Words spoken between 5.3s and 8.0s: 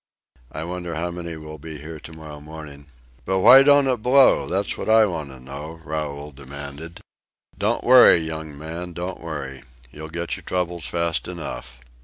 know," Raoul demanded. "Don't